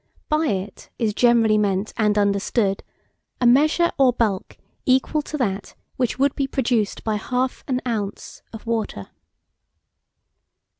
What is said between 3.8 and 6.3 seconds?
or bulk equal to that which